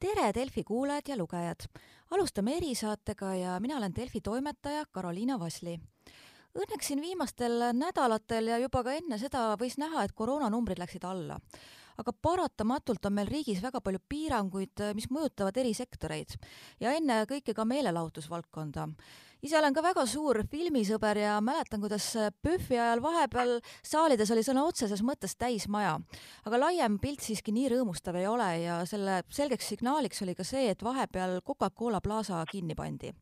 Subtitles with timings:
[0.00, 1.66] tere, Delfi kuulajad ja lugejad!
[2.10, 5.74] alustame erisaatega ja mina olen Delfi toimetaja Karoliina Vasli.
[6.56, 11.36] Õnneks siin viimastel nädalatel ja juba ka enne seda võis näha, et koroonanumbrid läksid alla.
[12.00, 16.32] aga paratamatult on meil riigis väga palju piiranguid, mis mõjutavad eri sektoreid
[16.80, 18.86] ja ennekõike ka meelelahutusvaldkonda
[19.42, 22.06] ise olen ka väga suur filmisõber ja mäletan, kuidas
[22.44, 23.52] PÖFFi ajal vahepeal
[23.86, 25.98] saalides oli sõna otseses mõttes täismaja.
[26.44, 30.68] aga laiem pilt siiski nii rõõmustav ei ole ja selle selgeks signaaliks oli ka see,
[30.70, 33.12] et vahepeal Coca-Cola Plaza kinni pandi.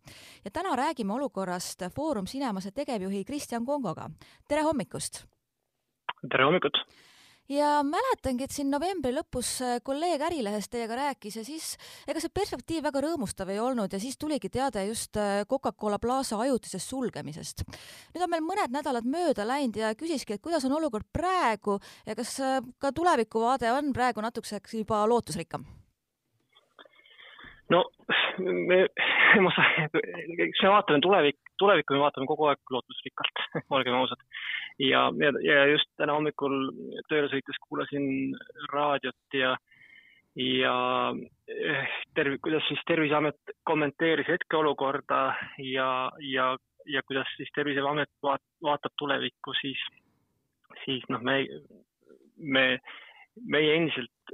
[0.45, 4.11] ja täna räägime olukorrast Foorum Cinemase tegevjuhi Kristjan Kongoga.
[4.49, 5.25] tere hommikust!
[6.31, 6.83] tere hommikut!
[7.49, 11.71] Ja mäletangi, et siin novembri lõpus äh, kolleeg Ärilehest teiega rääkis ja siis
[12.09, 16.39] ega see perspektiiv väga rõõmustav ei olnud ja siis tuligi teade just äh, Coca-Cola Plaza
[16.45, 17.65] ajutisest sulgemisest.
[18.15, 22.17] nüüd on meil mõned nädalad mööda läinud ja küsiski, et kuidas on olukord praegu ja
[22.19, 25.65] kas äh, ka tulevikuvaade on praegu natukeseks juba lootusrikkam?
[27.73, 27.85] no
[28.39, 28.85] me,
[29.45, 29.89] ma saan,
[30.45, 33.43] eks me vaatame tulevik, tulevikku me vaatame kogu aeg lootusrikkalt
[33.77, 34.23] olgem ausad.
[34.79, 36.71] ja, ja, ja just täna hommikul
[37.09, 38.37] tööle sõites kuulasin
[38.73, 39.57] raadiot ja,
[40.39, 40.77] ja
[41.49, 45.23] eh, terv-, kuidas siis Terviseamet kommenteeris hetkeolukorda
[45.65, 45.91] ja,
[46.33, 46.53] ja,
[46.87, 49.83] ja kuidas siis Terviseamet vaat, vaatab tulevikku, siis,
[50.85, 51.43] siis noh, me,
[52.39, 52.67] me
[53.47, 54.33] meie endiselt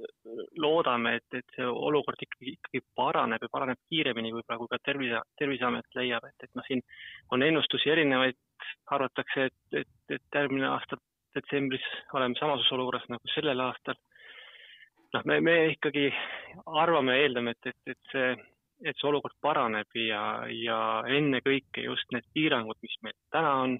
[0.60, 5.20] loodame, et, et see olukord ikkagi, ikkagi paraneb ja paraneb kiiremini, kui praegu ka Tervise,
[5.38, 6.82] Terviseamet leiab, et, et noh, siin
[7.34, 8.38] on ennustusi erinevaid,
[8.96, 10.98] arvatakse, et, et, et järgmine aasta
[11.34, 13.98] detsembris oleme samasuguses olukorras nagu sellel aastal.
[15.14, 16.08] noh, me, me ikkagi
[16.66, 18.30] arvame ja eeldame, et, et, et see,
[18.84, 23.76] et see olukord paraneb ja, ja ennekõike just need piirangud, mis meil täna on,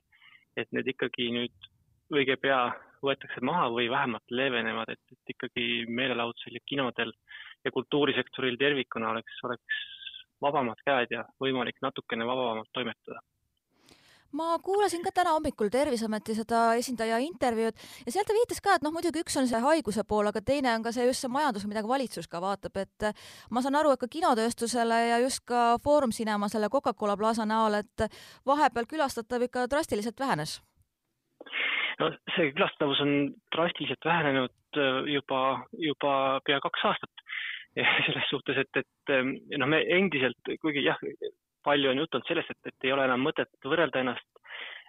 [0.57, 1.71] et need ikkagi nüüd
[2.15, 2.69] õige pea
[3.07, 7.13] võetakse maha või vähemalt leevenevad, et, et ikkagi meelelahutusel ja kinodel
[7.65, 9.85] ja kultuurisektoril tervikuna oleks, oleks
[10.43, 13.23] vabamad käed ja võimalik natukene vabamalt toimetada.
[14.35, 18.83] Ma kuulasin ka täna hommikul Terviseameti seda esindaja intervjuud ja seal ta viitas ka, et
[18.83, 21.69] noh, muidugi üks on see haiguse pool, aga teine on ka see just see majandus,
[21.71, 23.09] mida ka valitsus ka vaatab, et
[23.55, 27.79] ma saan aru, et ka kinotööstusele ja just ka Foorum Cinema selle Coca-Cola Plaza näol,
[27.85, 28.09] et
[28.43, 30.59] vahepeal külastatav ikka drastiliselt vähenes
[32.01, 33.15] no see külastatavus on
[33.55, 35.41] drastiliselt vähenenud äh, juba,
[35.89, 37.25] juba pea kaks aastat.
[38.07, 41.01] selles suhtes, et, et ähm, noh, me endiselt, kuigi jah,
[41.67, 44.39] palju on juttu olnud sellest, et, et ei ole enam mõtet võrrelda ennast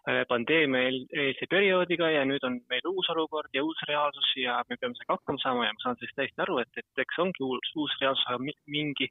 [0.09, 0.91] äh, pandeemia
[1.23, 5.17] eelse perioodiga ja nüüd on meil uus olukord ja uus reaalsus ja me peame sellega
[5.17, 8.27] hakkama saama ja ma saan sellest täiesti aru, et, et eks ongi uus, uus reaalsus,
[8.29, 9.09] aga mingi,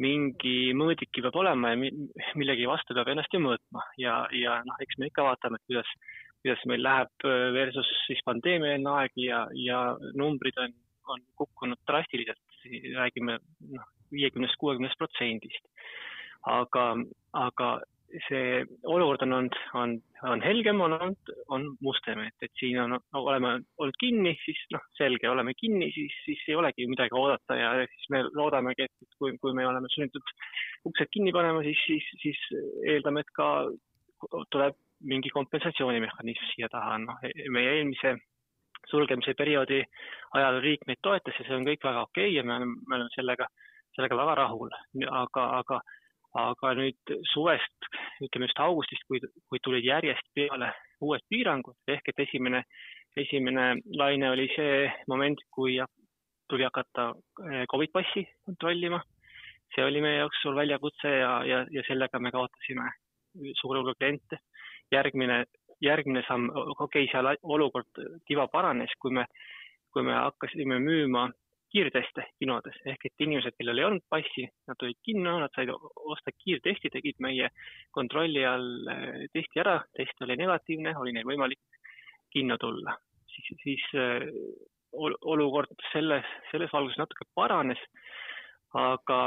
[0.00, 5.00] mingi mõõdik peab olema ja millegi vastu peab ennast ju mõõtma ja, ja noh, eks
[5.00, 5.88] me ikka vaatame, kuidas
[6.40, 9.80] kuidas meil läheb äh, versus siis pandeemiaeelne aeg ja, ja
[10.18, 10.74] numbrid on,
[11.12, 12.60] on kukkunud drastiliselt,
[12.96, 13.38] räägime
[13.76, 15.64] noh, viiekümnest, kuuekümnest protsendist.
[16.48, 16.84] aga,
[17.36, 17.70] aga
[18.26, 19.92] see olukord on olnud, on,
[20.26, 24.60] on helgem, on olnud, on mustem, et, et siin on no,, oleme olnud kinni, siis
[24.74, 29.18] noh, selge, oleme kinni, siis, siis ei olegi midagi oodata ja siis me loodamegi, et
[29.18, 30.34] kui, kui me oleme sunnitud
[30.90, 32.42] uksed kinni panema, siis, siis, siis
[32.96, 33.50] eeldame, et ka
[34.50, 37.22] tuleb mingi kompensatsioonimehhanism siia taha, noh,
[37.54, 38.16] meie eelmise
[38.90, 39.80] sulgemise perioodi
[40.38, 42.96] ajal riik meid toetas ja see on kõik väga okei okay ja me oleme, me
[42.98, 43.48] oleme sellega,
[43.96, 44.72] sellega väga rahul,
[45.22, 45.80] aga, aga,
[46.44, 47.90] aga nüüd suvest,
[48.24, 50.72] ütleme just augustist, kui, kui tulid järjest peale
[51.04, 52.64] uued piirangud, ehk et esimene,
[53.24, 55.78] esimene laine oli see moment, kui
[56.50, 57.12] tuli hakata
[57.46, 59.02] eh, Covid passi kontrollima.
[59.70, 62.88] see oli meie jaoks suur väljakutse ja, ja, ja sellega me kaotasime
[63.60, 64.40] suure hulga kliente
[64.92, 65.44] järgmine,
[65.84, 69.26] järgmine samm, okei okay,, seal olukord tiba paranes, kui me,
[69.92, 71.28] kui me hakkasime müüma
[71.70, 72.78] kiirteste kinodes.
[72.88, 77.20] Ehk et inimesed, kellel ei olnud passi, nad tulid kinno, nad said osta kiirtesti, tegid
[77.22, 77.50] meie
[77.94, 81.62] kontrolli all eh, testi ära, test oli negatiivne, oli neil võimalik
[82.34, 82.96] kinno tulla.
[83.30, 84.26] siis, siis eh,
[84.92, 87.78] olukord selles, selles valguses natuke paranes,
[88.74, 89.20] aga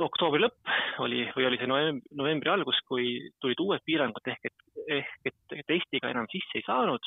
[0.00, 0.72] oktoobri lõpp
[1.04, 4.68] oli või oli see novembri algus, kui tulid uued piirangud ehk et,
[4.98, 7.02] ehk et testiga enam sisse ei saanud,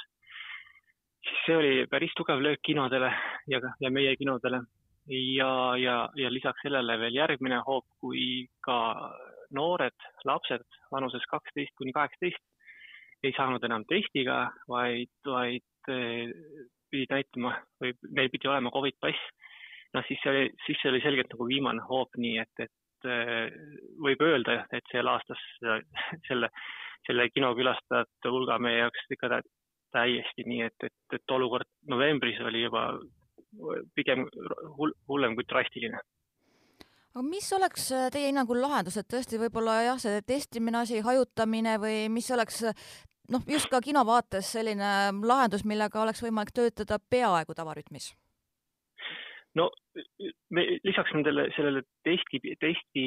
[1.25, 3.11] siis see oli päris tugev löök kinodele
[3.51, 4.61] ja, ja meie kinodele.
[5.09, 8.77] ja, ja, ja lisaks sellele veel järgmine hoop, kui ka
[9.53, 12.41] noored lapsed vanuses kaksteist kuni kaheksateist
[13.23, 16.33] ei saanud enam testiga, vaid, vaid eh,
[16.91, 19.29] pidid näitama või neil pidi olema Covid pass
[19.95, 22.73] noh, siis oli, siis see oli selgelt nagu viimane hoop, nii et, et
[23.05, 23.51] Eh,
[24.01, 25.41] võib öelda, et sel aastas
[26.29, 26.49] selle,
[27.05, 29.41] selle kinokülastajate hulga meie jaoks ikka
[29.95, 32.87] täiesti nii, et, et, et olukord novembris oli juba
[33.95, 34.25] pigem
[34.77, 36.01] hull, hullem kui drastiline
[37.15, 41.77] aga mis oleks äh, teie hinnangul lahendus, et tõesti võib-olla jah, see testimine asi, hajutamine
[41.79, 44.91] või mis oleks noh, just ka kino vaates selline
[45.21, 48.15] lahendus, millega oleks võimalik töötada peaaegu tavarütmis?
[49.55, 49.69] No
[50.55, 53.05] me lisaks nendele, sellele testi, testi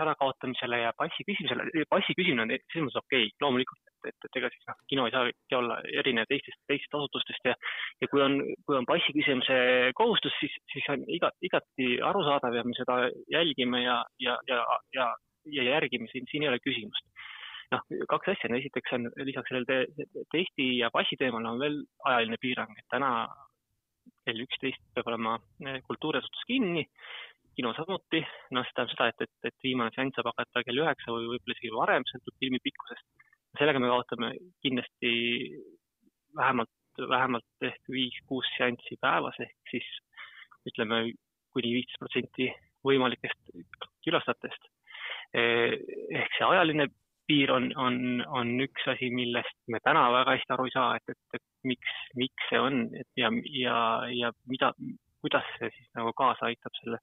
[0.00, 4.40] ärakaotamisele ja passi küsimisele, passi küsimine on selles mõttes okei okay,, loomulikult, et, et, et
[4.40, 7.54] ega siis noh, kino ei saagi olla erinev teistest, teistest asutustest ja,
[8.00, 9.60] ja kui on, kui on passi küsimise
[10.00, 13.00] kohustus, siis, siis on iga, igati arusaadav ja me seda
[13.32, 14.62] jälgime ja, ja, ja,
[14.96, 15.10] ja,
[15.52, 17.04] ja järgime, siin, siin ei ole küsimust.
[17.74, 22.38] Noh, kaks asja, esiteks on lisaks sellele te testi ja passi teemal on veel ajaline
[22.40, 23.10] piirang, et täna
[24.26, 26.84] kell üksteist peab olema eh, kultuuriasutus kinni,
[27.56, 28.20] kino samuti,
[28.52, 31.56] noh, see tähendab seda, et, et, et viimane seanss saab hakata kell üheksa või võib-olla
[31.56, 33.06] isegi varem, sõltub filmi pikkusest.
[33.56, 34.32] sellega me kaotame
[34.64, 35.12] kindlasti
[36.36, 36.72] vähemalt,
[37.14, 39.88] vähemalt ehk viis-kuus seanssi päevas ehk siis
[40.68, 41.00] ütleme
[41.56, 42.50] kuni viisteist protsenti
[42.84, 43.52] võimalikest
[44.04, 44.68] külastajatest.
[45.36, 45.72] Eh,
[46.20, 46.90] ehk see ajaline
[47.26, 47.96] piir on, on,
[48.40, 51.96] on üks asi, millest me täna väga hästi aru ei saa, et, et, et miks,
[52.18, 53.30] miks see on, et ja,
[53.60, 53.78] ja,
[54.14, 54.72] ja mida,
[55.24, 57.00] kuidas see siis nagu kaasa aitab selle,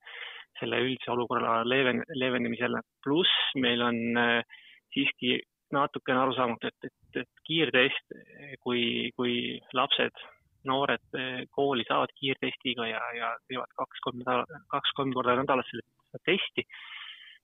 [0.59, 2.83] selle üldise olukorra leven-, leevenemisele.
[3.03, 4.61] pluss meil on äh,
[4.95, 5.39] siiski
[5.73, 8.17] natukene arusaamatu, et, et, et kiirtest,
[8.61, 10.25] kui, kui lapsed,
[10.69, 14.21] noored äh, kooli saavad kiirtestiga ja, ja teevad kaks-kolm
[14.71, 16.63] kaks-kolm korda nädalas selle testi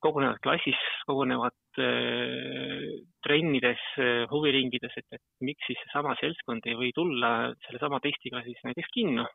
[0.03, 2.85] kogunevad klassis, kogunevad äh,
[3.25, 8.59] trennides, äh, huviringides, et, et miks siis seesama seltskond ei või tulla sellesama testiga siis
[8.67, 9.27] näiteks kinno.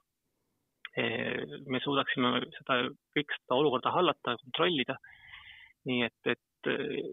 [0.99, 2.81] Äh, me suudaksime seda,
[3.17, 4.99] kõik seda olukorda hallata, kontrollida.
[5.85, 6.69] nii et, et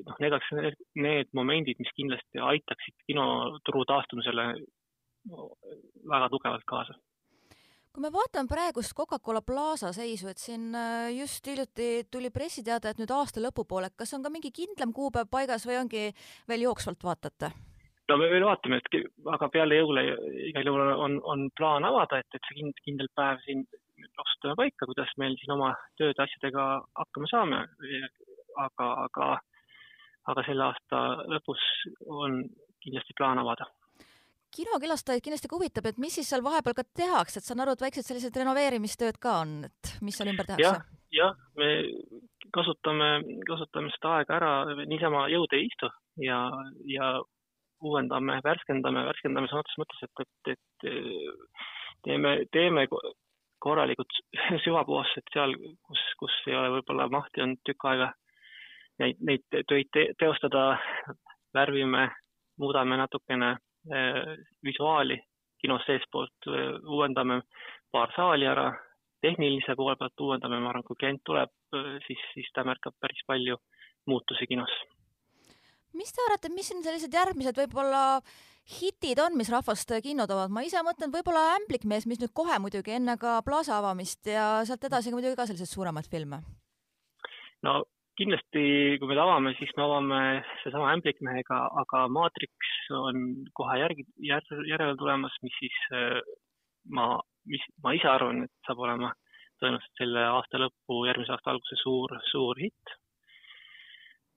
[0.08, 4.46] noh, need oleks need, need momendid, mis kindlasti aitaksid kinoturu taastumisele
[6.08, 6.96] väga tugevalt kaasa
[7.92, 13.02] kui me vaatame praegust Coca-Cola Plaza seisu, et siin äh, just hiljuti tuli pressiteade, et
[13.02, 16.06] nüüd aasta lõpupoole, kas on ka mingi kindlam kuupäev paigas või ongi
[16.48, 17.52] veel jooksvalt vaatate?
[18.12, 20.02] no me veel vaatame, et aga peale jõule
[20.50, 23.62] igal juhul on, on plaan avada, et, et see kind, kindel päev siin
[24.20, 26.66] otsustame paika, kuidas meil siin oma tööde asjadega
[27.00, 27.62] hakkama saame.
[28.60, 29.28] aga, aga,
[30.32, 31.62] aga selle aasta lõpus
[32.08, 32.42] on
[32.84, 33.70] kindlasti plaan avada
[34.56, 37.86] kinokülastajaid kindlasti ka huvitab, et mis siis seal vahepeal ka tehakse, et saan aru, et
[37.86, 40.80] väiksed sellised renoveerimistööd ka on, et mis seal ümber tehakse ja,?
[41.12, 41.70] jah, me
[42.56, 43.10] kasutame,
[43.48, 44.52] kasutame seda aega ära,
[44.88, 45.90] niisama jõud ei istu
[46.24, 46.40] ja,
[46.88, 47.14] ja
[47.82, 52.86] uuendame, värskendame, värskendame sõna otseses mõttes, et, et, et teeme, teeme
[53.62, 54.20] korralikud
[54.66, 55.56] süvapuhastused seal,
[55.88, 58.12] kus, kus ei ole võib-olla mahti olnud tükk aega
[59.02, 60.78] neid, neid töid te, teostada,
[61.56, 62.08] värvime,
[62.62, 63.56] muudame natukene
[64.66, 65.18] visuaali
[65.62, 67.42] kinos seestpoolt äh, uuendame
[67.94, 68.72] paar saali ära,
[69.22, 73.22] tehnilise poole pealt uuendame, ma arvan, kui klient tuleb, äh, siis, siis ta märkab päris
[73.28, 73.60] palju
[74.10, 74.74] muutusi kinos.
[75.94, 78.22] mis te arvate, mis on sellised järgmised võib-olla
[78.80, 82.96] hitid on, mis rahvast kinno toovad, ma ise mõtlen võib-olla Ämblikmees, mis nüüd kohe muidugi
[82.96, 86.42] enne ka Plaza avamist ja sealt edasi ka muidugi ka selliseid suuremaid filme.
[87.62, 87.82] no
[88.20, 88.64] kindlasti,
[89.00, 90.22] kui me ta avame, siis me avame
[90.62, 93.22] seesama Ämblikmehega, aga Matrix on
[93.58, 96.20] kohe järgi, järg, järele tulemas, mis siis äh,
[96.98, 97.14] ma,
[97.50, 99.14] mis ma ise arvan, et saab olema
[99.62, 102.98] tõenäoliselt selle aasta lõpu, järgmise aasta alguse suur, suur hitt.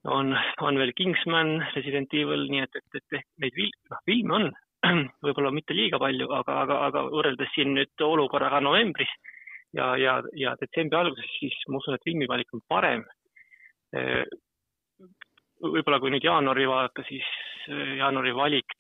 [0.05, 4.51] on, on veel Kingsman, Resident Evil, nii et, et, et neid vil-, noh, filme on
[5.25, 9.11] võib-olla mitte liiga palju, aga, aga, aga võrreldes siin nüüd olukorraga novembris
[9.73, 13.05] ja, ja, ja detsembri alguses, siis ma usun, et filmivalik on parem
[15.65, 17.27] võib-olla kui nüüd jaanuari vaadata, siis
[17.71, 18.77] äh, jaanuari valik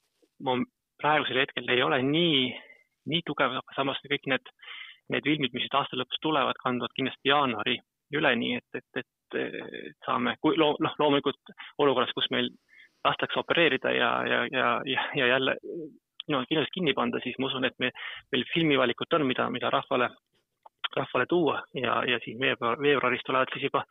[1.00, 2.44] praegusel hetkel ei ole nii,
[3.10, 4.52] nii tugev, aga samas kõik need,
[5.12, 7.78] need filmid, mis nüüd aasta lõpus tulevad, kanduvad kindlasti jaanuari
[8.14, 12.50] üle, nii et, et, et, et saame, kui loo-, noh, loomulikult olukorras, kus meil
[13.04, 15.56] lastakse opereerida ja, ja, ja, ja, ja jälle
[16.32, 17.90] no kindlasti kinni panda, siis ma usun, et me,
[18.32, 20.08] meil filmivalikut on, mida, mida rahvale,
[20.96, 23.84] rahvale tuua ja, ja siis veebruar, veebruaris tulevad siis juba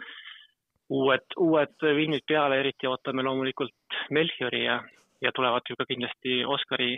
[0.94, 4.80] uued, uued filmid peale, eriti ootame loomulikult Melchiori ja,
[5.22, 6.98] ja tulevad ju ka kindlasti Oscari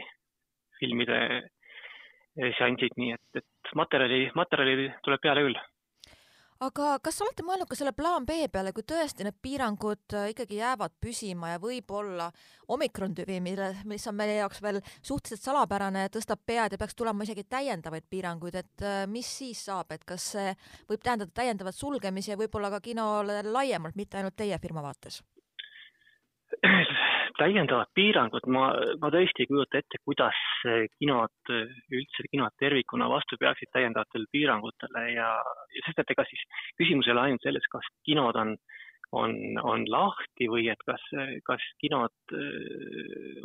[0.80, 1.20] filmide
[2.58, 5.62] seansid, nii et, et materjali, materjali tuleb peale küll
[6.66, 10.60] aga kas olete mõelnud ka selle plaan B peale, kui tõesti need piirangud äh, ikkagi
[10.60, 12.30] jäävad püsima ja võib-olla
[12.74, 17.28] omikron tüvi, mille, mis on meie jaoks veel suhteliselt salapärane, tõstab pead ja peaks tulema
[17.28, 20.52] isegi täiendavaid piiranguid, et äh, mis siis saab, et kas see
[20.90, 25.22] võib tähendada täiendavat sulgemisi ja võib-olla ka kinole laiemalt, mitte ainult teie firma vaates?
[27.40, 28.70] Täiendavad piirangud, ma,
[29.02, 30.40] ma tõesti ei kujuta ette, kuidas
[31.00, 35.30] kinod, üldse kinod tervikuna vastu peaksid täiendavatele piirangutele ja,
[35.76, 36.46] ja sest, et ega siis
[36.80, 38.56] küsimus ei ole ainult selles, kas kinod on,
[39.16, 41.04] on, on lahti või et kas,
[41.48, 42.36] kas kinod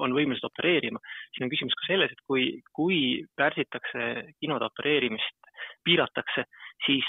[0.01, 1.01] on võimelised opereerima.
[1.35, 2.47] siin on küsimus ka selles, et kui,
[2.77, 3.01] kui
[3.39, 4.09] pärsitakse
[4.41, 5.51] kinode opereerimist,
[5.87, 6.47] piiratakse,
[6.87, 7.09] siis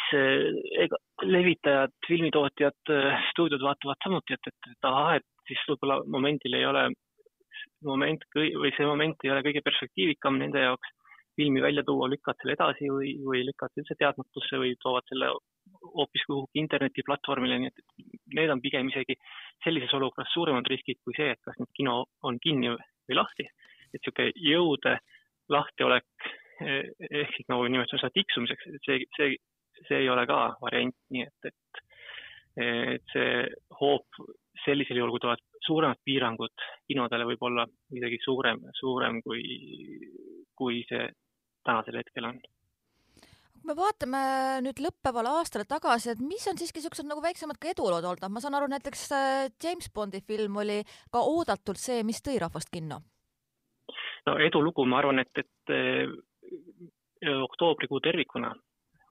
[0.86, 2.96] ega levitajad, filmitootjad,
[3.32, 6.88] stuudiod vaatavad samuti, et, et, et ahah, et siis võib-olla momendil ei ole,
[7.86, 10.98] moment või see moment ei ole kõige perspektiivikam nende jaoks
[11.36, 15.32] filmi välja tuua, lükkad selle edasi või, või lükkad üldse teadmatusse või toovad selle
[15.96, 17.82] hoopis kuhugi internetiplatvormile, nii et
[18.38, 19.18] need on pigem isegi
[19.63, 21.96] sellises olukorras suuremad riskid kui see, et kas nüüd kino
[22.27, 23.48] on kinni või lahti.
[23.91, 24.94] et niisugune jõude
[25.51, 26.30] lahtiolek
[26.62, 29.36] ehk siis nagu nimetame seda tiksumiseks, see, see,
[29.88, 31.82] see ei ole ka variant, nii et, et,
[32.62, 33.34] et see
[33.82, 34.22] hoop
[34.65, 37.65] sellisel juhul, kui tulevad suuremad piirangud kinodele, võib olla
[37.98, 39.44] isegi suurem, suurem kui,
[40.58, 41.08] kui see
[41.65, 42.41] tänasel hetkel on.
[43.62, 44.22] Kui me vaatame
[44.65, 48.41] nüüd lõppevale aastale tagasi, et mis on siiski niisugused nagu väiksemad ka edulood olnud, ma
[48.41, 50.82] saan aru, näiteks äh, James Bondi film oli
[51.13, 53.01] ka oodatult see, mis tõi rahvast kinno?
[54.25, 56.10] no edulugu, ma arvan, et, et äh,
[57.38, 58.53] oktoobrikuu tervikuna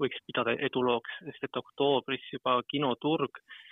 [0.00, 3.69] võiks pidada edulooks, sest et oktoobris juba kinoturg äh,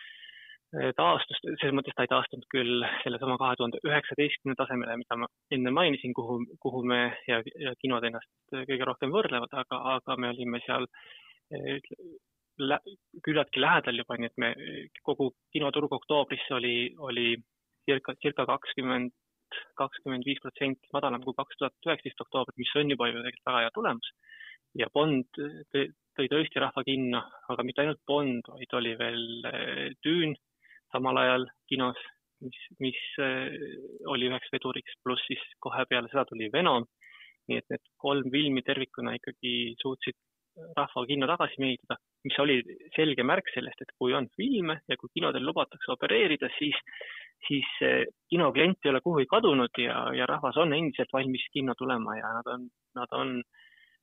[0.96, 5.72] taastus, selles mõttes ta ei taastunud küll sellesama kahe tuhande üheksateistkümne tasemele, mida ma enne
[5.72, 10.60] mainisin, kuhu, kuhu me ja, ja kinod ennast kõige rohkem võrdlevad, aga, aga me olime
[10.66, 10.84] seal
[12.58, 12.78] lä,
[13.24, 14.50] küllaltki lähedal juba, nii et me,
[15.06, 17.30] kogu kinoturg oktoobris oli, oli
[17.88, 19.14] circa, circa kakskümmend,
[19.80, 23.64] kakskümmend viis protsenti madalam kui kaks tuhat üheksateist oktoobrit, mis on juba ju tegelikult väga
[23.64, 24.12] hea tulemus.
[24.76, 25.38] ja Bond
[25.72, 29.24] tõi tõesti rahva kinno, aga mitte ainult Bond, vaid oli veel
[30.04, 30.36] Dune
[30.92, 31.98] samal ajal kinos,
[32.44, 33.50] mis, mis äh,
[34.06, 36.86] oli üheks veduriks, pluss siis kohe peale seda tuli Venom.
[37.48, 40.16] nii et need kolm filmi tervikuna ikkagi suutsid
[40.76, 42.56] rahva kinno tagasi meelitada, mis oli
[42.96, 46.76] selge märk sellest, et kui on filme ja kui kinodel lubatakse opereerida, siis,
[47.46, 52.18] siis äh, kinoklient ei ole kuhugi kadunud ja, ja rahvas on endiselt valmis kinno tulema
[52.18, 52.68] ja nad on,
[52.98, 53.34] nad on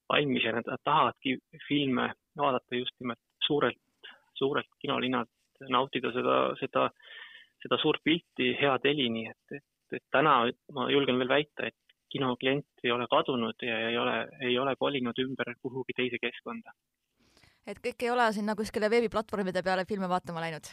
[0.09, 1.37] valmis ja nad tahavadki
[1.67, 4.71] filme vaadata just nimelt suurelt, suurelt
[5.55, 6.89] kinolinnalt nautida seda, seda,
[7.63, 11.75] seda suurt pilti, head heli, nii et, et, et täna ma julgen veel väita, et
[12.12, 16.71] kinoklient ei ole kadunud ja ei ole, ei ole kolinud ümber kuhugi teise keskkonda.
[17.67, 20.69] et kõik ei ole sinna kuskile veebiplatvormide peale filme vaatama läinud?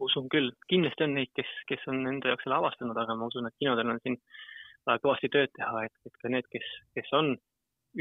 [0.00, 3.46] usun küll, kindlasti on neid, kes, kes on enda jaoks selle avastanud, aga ma usun,
[3.46, 4.18] et kinodel on siin
[4.84, 6.66] vaja kõvasti tööd teha, et, et ka need, kes,
[6.98, 7.36] kes on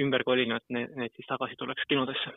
[0.03, 2.34] ümber kolinud, need siis tagasi tuleks kinodesse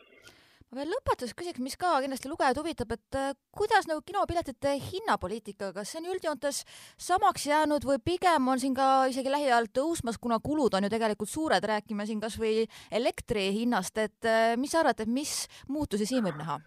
[0.67, 5.71] ma veel lõpetuseks küsiks, mis ka kindlasti lugejad huvitab, et äh, kuidas nagu kinopiletite hinnapoliitika,
[5.75, 6.63] kas see on üldjoontes
[7.07, 11.31] samaks jäänud või pigem on siin ka isegi lähiajal tõusmas, kuna kulud on ju tegelikult
[11.31, 16.25] suured, räägime siin kasvõi elektri hinnast, et äh, mis sa arvad, et mis muutusi siin
[16.27, 16.59] võib näha?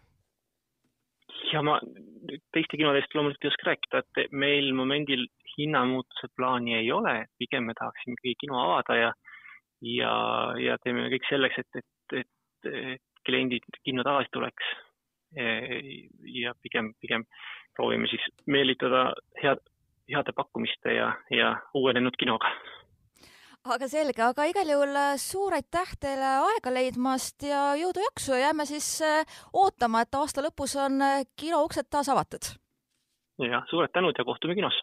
[1.50, 1.80] ja ma
[2.54, 5.24] teiste kinodest loomulikult ei oska rääkida, et meil momendil
[5.56, 9.10] hinnamuutuse plaani ei ole, pigem me tahaksime ikkagi kino avada ja
[9.82, 10.12] ja,
[10.60, 14.76] ja teeme kõik selleks, et, et, et, et kliendid kinno tagasi tuleks.
[15.30, 17.24] ja pigem, pigem
[17.78, 19.60] proovime siis meelitada head,
[20.10, 22.50] heade pakkumiste ja, ja uuenenud kinoga
[23.68, 28.66] aga selge, aga igal juhul äh, suur aitäh teile aega leidmast ja jõudu-jaksu ja jääme
[28.68, 32.54] siis äh, ootama, et aasta lõpus on äh, kino uksed taas avatud.
[33.44, 34.76] jah, suured tänud ja kohtume kinos